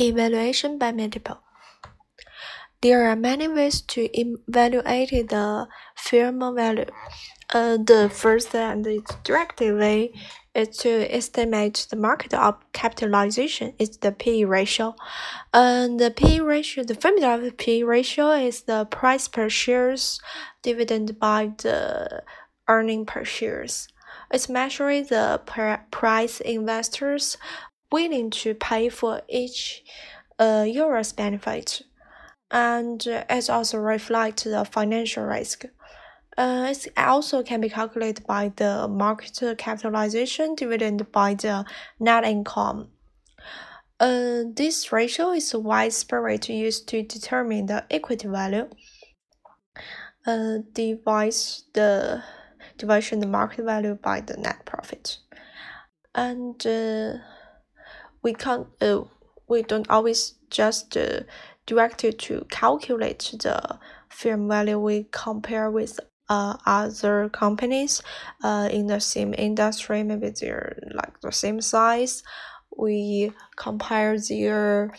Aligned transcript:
Evaluation 0.00 0.78
by 0.78 0.92
multiple. 0.92 1.40
There 2.80 3.10
are 3.10 3.16
many 3.16 3.48
ways 3.48 3.80
to 3.80 4.08
evaluate 4.16 5.28
the 5.28 5.66
firm 5.96 6.54
value. 6.54 6.86
Uh, 7.52 7.78
the 7.78 8.08
first 8.12 8.54
and 8.54 8.84
the 8.84 9.00
direct 9.24 9.58
way 9.58 10.12
is 10.54 10.76
to 10.78 11.12
estimate 11.12 11.88
the 11.90 11.96
market 11.96 12.32
of 12.34 12.54
capitalization 12.72 13.74
is 13.80 13.96
the 13.98 14.12
P 14.12 14.44
ratio. 14.44 14.94
And 15.52 15.98
the 15.98 16.12
P 16.12 16.40
ratio, 16.40 16.84
the 16.84 16.94
formula 16.94 17.38
of 17.38 17.56
P 17.56 17.82
ratio 17.82 18.30
is 18.30 18.62
the 18.62 18.84
price 18.84 19.26
per 19.26 19.48
shares 19.48 20.20
divided 20.62 21.18
by 21.18 21.54
the 21.58 22.22
earning 22.68 23.04
per 23.04 23.24
shares. 23.24 23.88
It 24.30 24.48
measures 24.48 25.08
the 25.08 25.40
price 25.90 26.40
investors 26.40 27.36
willing 27.90 28.30
to 28.30 28.54
pay 28.54 28.88
for 28.88 29.22
each 29.28 29.84
uh, 30.38 30.64
euro's 30.66 31.12
benefit, 31.12 31.82
and 32.50 33.06
it 33.06 33.50
also 33.50 33.78
reflects 33.78 34.44
the 34.44 34.64
financial 34.64 35.24
risk. 35.24 35.64
Uh, 36.36 36.68
it 36.70 36.86
also 36.96 37.42
can 37.42 37.60
be 37.60 37.68
calculated 37.68 38.24
by 38.26 38.52
the 38.56 38.86
market 38.86 39.58
capitalization 39.58 40.54
divided 40.54 41.10
by 41.10 41.34
the 41.34 41.64
net 41.98 42.24
income. 42.24 42.88
Uh, 43.98 44.44
this 44.54 44.92
ratio 44.92 45.32
is 45.32 45.52
widespread 45.52 46.48
used 46.48 46.88
to 46.88 47.02
determine 47.02 47.66
the 47.66 47.84
equity 47.90 48.28
value. 48.28 48.68
Uh, 50.24 50.58
divides 50.74 51.64
the 51.72 52.22
division 52.76 53.18
the 53.18 53.26
market 53.26 53.64
value 53.64 53.94
by 53.94 54.20
the 54.20 54.36
net 54.36 54.64
profit, 54.66 55.18
and 56.14 56.66
uh, 56.66 57.14
we 58.22 58.34
can't 58.34 58.66
uh, 58.80 59.02
we 59.48 59.62
don't 59.62 59.88
always 59.90 60.34
just 60.50 60.96
uh, 60.96 61.20
direct 61.66 62.04
it 62.04 62.18
to 62.18 62.46
calculate 62.50 63.34
the 63.40 63.78
firm 64.08 64.48
value. 64.48 64.78
We 64.78 65.06
compare 65.10 65.70
with 65.70 66.00
uh, 66.28 66.56
other 66.66 67.30
companies 67.30 68.02
uh, 68.42 68.68
in 68.70 68.86
the 68.86 69.00
same 69.00 69.34
industry 69.36 70.02
maybe 70.02 70.30
they're 70.30 70.78
like 70.94 71.20
the 71.20 71.32
same 71.32 71.60
size. 71.60 72.22
We 72.76 73.32
compare 73.56 74.18
their 74.18 74.92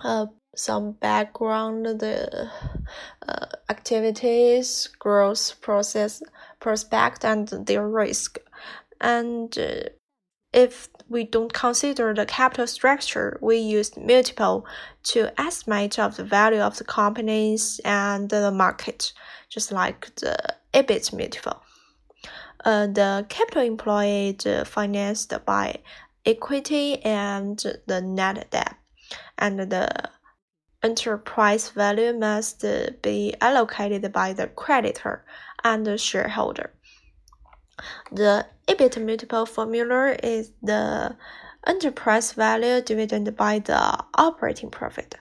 uh, 0.00 0.26
some 0.54 0.92
background 0.92 1.86
the 1.86 2.50
uh, 3.26 3.46
activities 3.70 4.88
growth 4.98 5.60
process 5.60 6.22
prospect 6.60 7.24
and 7.24 7.48
their 7.66 7.88
risk. 7.88 8.38
And 9.00 9.56
uh, 9.58 9.90
if 10.52 10.88
we 11.08 11.24
don't 11.24 11.52
consider 11.52 12.14
the 12.14 12.26
capital 12.26 12.66
structure, 12.66 13.38
we 13.40 13.56
use 13.56 13.96
multiple 13.96 14.66
to 15.04 15.40
estimate 15.40 15.98
of 15.98 16.16
the 16.16 16.24
value 16.24 16.60
of 16.60 16.78
the 16.78 16.84
companies 16.84 17.80
and 17.84 18.28
the 18.28 18.50
market, 18.50 19.12
just 19.48 19.72
like 19.72 20.14
the 20.16 20.36
EBIT 20.74 21.12
multiple. 21.12 21.62
Uh, 22.64 22.86
the 22.86 23.26
capital 23.28 23.62
employed 23.62 24.46
uh, 24.46 24.64
financed 24.64 25.32
by 25.44 25.76
equity 26.24 27.02
and 27.02 27.62
the 27.86 28.00
net 28.00 28.50
debt, 28.50 28.76
and 29.38 29.58
the 29.58 29.88
enterprise 30.82 31.70
value 31.70 32.12
must 32.12 32.64
be 33.02 33.34
allocated 33.40 34.12
by 34.12 34.32
the 34.32 34.46
creditor 34.48 35.24
and 35.64 35.86
the 35.86 35.98
shareholder. 35.98 36.72
The 38.12 38.46
EBIT 38.68 39.04
multiple 39.04 39.46
formula 39.46 40.16
is 40.22 40.52
the 40.62 41.16
enterprise 41.66 42.32
value 42.32 42.82
divided 42.82 43.36
by 43.36 43.60
the 43.60 44.04
operating 44.14 44.70
profit. 44.70 45.14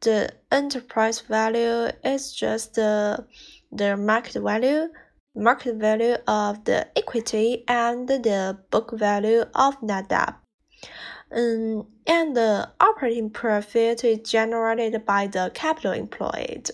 The 0.00 0.30
enterprise 0.52 1.20
value 1.20 1.90
is 2.04 2.32
just 2.32 2.74
the, 2.74 3.26
the 3.72 3.96
market 3.96 4.40
value 4.40 4.88
market 5.38 5.76
value 5.76 6.16
of 6.26 6.64
the 6.64 6.86
equity 6.96 7.64
and 7.68 8.08
the 8.08 8.58
book 8.70 8.92
value 8.92 9.44
of 9.54 9.82
net 9.82 10.08
debt. 10.08 10.34
Um, 11.30 11.86
and 12.06 12.36
the 12.36 12.70
operating 12.80 13.30
profit 13.30 14.02
is 14.04 14.28
generated 14.28 15.04
by 15.04 15.26
the 15.26 15.50
capital 15.54 15.92
employed. 15.92 16.70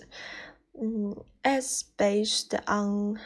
Um, 0.80 1.22
it's 1.44 1.82
based 1.82 2.54
on 2.66 3.18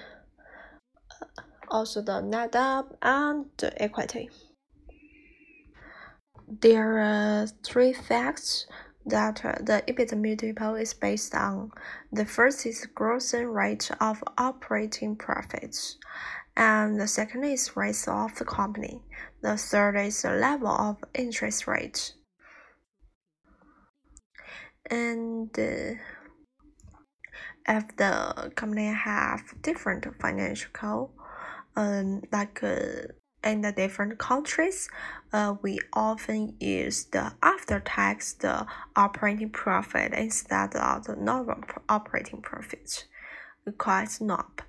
also 1.71 2.03
the 2.03 2.21
net 2.21 2.53
debt 2.53 2.85
and 3.03 3.47
the 3.57 3.83
equity. 3.83 4.31
There 6.49 6.99
are 6.99 7.47
three 7.63 7.93
facts 7.93 8.67
that 9.07 9.37
the 9.61 9.83
EBIT 9.87 10.17
multiple 10.17 10.75
is 10.77 10.95
based 10.95 11.35
on. 11.35 11.71
The 12.13 12.25
first 12.25 12.67
is 12.67 12.87
growth 12.87 13.33
rate 13.35 13.91
of 14.01 14.23
operating 14.37 15.17
profits, 15.17 15.99
and 16.57 17.01
the 17.01 17.09
second 17.09 17.45
is 17.45 17.77
rate 17.77 18.09
of 18.09 18.35
the 18.37 18.45
company. 18.45 19.03
The 19.43 19.57
third 19.57 19.97
is 19.97 20.23
the 20.23 20.33
level 20.33 20.69
of 20.69 20.97
interest 21.15 21.67
rate. 21.67 22.15
And 24.91 25.51
uh, 25.59 26.01
if 27.69 27.97
the 27.97 28.53
company 28.57 28.87
have 28.87 29.43
different 29.63 30.07
financial 30.19 30.71
um, 31.79 32.23
like 32.33 32.63
uh, 32.63 33.07
in 33.45 33.61
the 33.61 33.71
different 33.71 34.19
countries, 34.19 34.89
uh, 35.33 35.55
we 35.63 35.79
often 35.93 36.57
use 36.59 37.05
the 37.05 37.33
after 37.41 37.79
tax 37.81 38.33
the 38.33 38.67
operating 38.97 39.51
profit 39.51 40.13
instead 40.13 40.75
of 40.75 41.05
the 41.05 41.15
normal 41.15 41.61
operating 41.89 42.43
profit, 42.43 43.07
quite 43.79 44.21
NOP. 44.21 44.63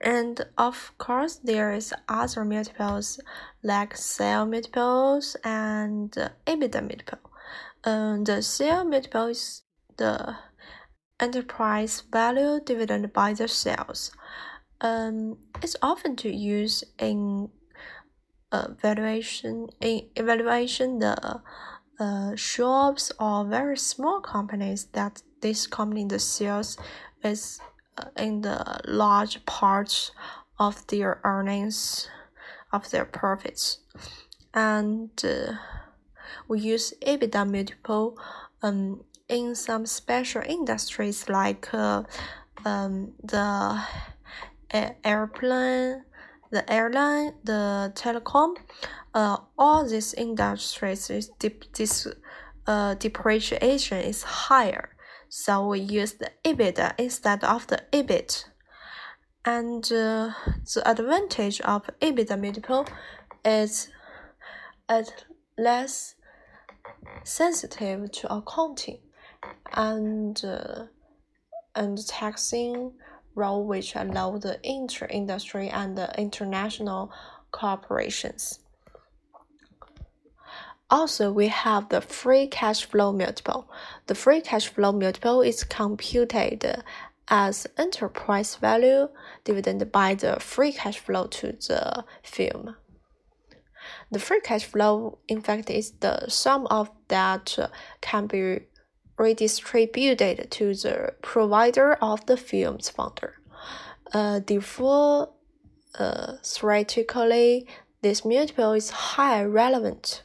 And 0.00 0.44
of 0.58 0.92
course, 0.98 1.36
there 1.42 1.72
is 1.72 1.94
other 2.08 2.44
multiples 2.44 3.18
like 3.62 3.96
sale 3.96 4.46
multiples 4.46 5.36
and 5.42 6.10
EBITDA 6.46 6.82
multiple. 6.82 7.30
Um, 7.84 8.24
the 8.24 8.42
sale 8.42 8.84
multiple 8.84 9.26
is 9.26 9.62
the 9.96 10.36
enterprise 11.18 12.02
value 12.12 12.60
divided 12.64 13.12
by 13.12 13.32
the 13.32 13.48
sales 13.48 14.12
um, 14.80 15.38
it's 15.62 15.76
often 15.82 16.16
to 16.16 16.34
use 16.34 16.84
in 16.98 17.50
uh, 18.52 18.68
valuation 18.80 19.68
in 19.80 20.08
evaluation 20.16 20.98
the 20.98 21.40
uh, 22.00 22.34
shops 22.34 23.12
or 23.20 23.44
very 23.44 23.76
small 23.76 24.20
companies 24.20 24.86
that 24.92 25.22
this 25.40 25.66
company 25.66 26.04
the 26.04 26.18
sales 26.18 26.76
is 27.22 27.60
uh, 27.98 28.04
in 28.16 28.40
the 28.40 28.80
large 28.86 29.44
parts 29.46 30.12
of 30.58 30.86
their 30.88 31.20
earnings 31.24 32.08
of 32.72 32.90
their 32.90 33.04
profits. 33.04 33.80
And 34.54 35.10
uh, 35.24 35.54
we 36.48 36.60
use 36.60 36.92
EBITDA 37.06 37.50
multiple 37.50 38.18
um, 38.62 39.04
in 39.28 39.54
some 39.54 39.86
special 39.86 40.42
industries 40.46 41.28
like 41.28 41.72
uh, 41.72 42.02
um, 42.64 43.12
the 43.22 43.82
airplane, 44.72 46.04
the 46.50 46.70
airline, 46.72 47.34
the 47.44 47.92
telecom, 47.94 48.56
uh, 49.14 49.36
all 49.58 49.86
these 49.86 50.14
industries 50.14 51.10
is 51.10 51.30
this 51.74 52.06
uh, 52.66 52.94
depreciation 52.94 53.98
is 53.98 54.22
higher. 54.22 54.90
So 55.28 55.68
we 55.68 55.80
use 55.80 56.14
the 56.14 56.30
EBITDA 56.44 56.94
instead 56.98 57.44
of 57.44 57.66
the 57.68 57.82
EBIT. 57.92 58.44
And 59.44 59.84
uh, 59.84 60.32
the 60.74 60.82
advantage 60.84 61.60
of 61.62 61.88
EBITDA 62.00 62.40
multiple 62.40 62.86
is 63.44 63.88
it 64.88 65.24
less 65.56 66.14
sensitive 67.24 68.10
to 68.12 68.34
accounting 68.34 68.98
and 69.72 70.42
uh, 70.44 70.86
and 71.74 72.06
taxing 72.06 72.92
role 73.40 73.64
which 73.72 73.96
allow 73.96 74.38
the 74.38 74.54
inter-industry 74.62 75.68
and 75.68 75.96
the 75.96 76.08
international 76.20 77.10
corporations. 77.50 78.60
Also, 80.90 81.30
we 81.30 81.48
have 81.48 81.88
the 81.88 82.00
free 82.00 82.46
cash 82.48 82.84
flow 82.84 83.12
multiple. 83.12 83.70
The 84.08 84.14
free 84.14 84.40
cash 84.40 84.66
flow 84.68 84.92
multiple 84.92 85.40
is 85.40 85.62
computed 85.62 86.64
as 87.28 87.66
enterprise 87.78 88.56
value 88.56 89.08
divided 89.44 89.92
by 89.92 90.16
the 90.16 90.40
free 90.40 90.72
cash 90.72 90.98
flow 90.98 91.26
to 91.38 91.52
the 91.68 92.04
firm. 92.22 92.74
The 94.10 94.18
free 94.18 94.40
cash 94.40 94.64
flow, 94.64 95.18
in 95.28 95.40
fact, 95.40 95.70
is 95.70 95.92
the 96.00 96.28
sum 96.28 96.66
of 96.66 96.90
that 97.08 97.56
can 98.00 98.26
be 98.26 98.42
redistributed 99.20 100.50
to 100.50 100.74
the 100.74 101.14
provider 101.20 101.92
of 102.00 102.24
the 102.26 102.36
firm's 102.36 102.90
funder. 102.90 103.32
Uh, 104.12 104.40
therefore, 104.44 105.28
uh, 105.98 106.32
theoretically, 106.42 107.66
this 108.02 108.24
multiple 108.24 108.72
is 108.72 108.90
highly 108.90 109.46
relevant. 109.46 110.22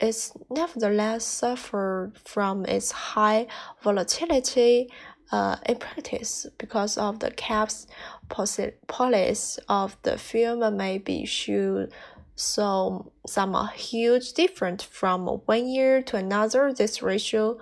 it 0.00 0.32
nevertheless 0.50 1.24
suffered 1.24 2.12
from 2.32 2.66
its 2.66 2.90
high 2.90 3.46
volatility 3.82 4.90
uh, 5.32 5.56
in 5.66 5.76
practice 5.76 6.46
because 6.58 6.98
of 6.98 7.20
the 7.20 7.30
capex 7.30 7.86
policy 8.28 9.62
of 9.68 9.96
the 10.02 10.18
film 10.18 10.76
may 10.76 10.98
be 10.98 11.24
shown 11.24 11.88
so 12.36 13.12
some 13.26 13.54
are 13.54 13.68
huge 13.68 14.32
different 14.32 14.82
from 14.82 15.26
one 15.46 15.68
year 15.68 16.02
to 16.02 16.16
another. 16.16 16.72
This 16.72 17.00
ratio 17.02 17.58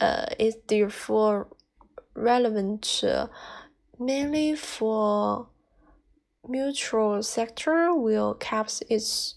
uh, 0.00 0.26
is 0.38 0.56
therefore 0.68 1.48
relevant 2.14 3.04
mainly 3.98 4.54
for 4.54 5.48
mutual 6.48 7.22
sector 7.22 7.94
will 7.94 8.34
capex 8.34 8.82
is 8.88 9.34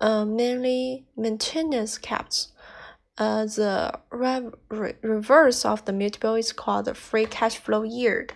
uh, 0.00 0.24
mainly 0.24 1.04
maintenance 1.16 1.98
capex. 1.98 2.48
Uh, 3.16 3.44
the 3.46 3.92
re 4.12 4.94
reverse 5.02 5.64
of 5.64 5.84
the 5.84 5.92
multiple 5.92 6.34
is 6.34 6.52
called 6.52 6.84
the 6.84 6.94
free 6.94 7.26
cash 7.26 7.56
flow 7.56 7.82
yield. 7.82 8.32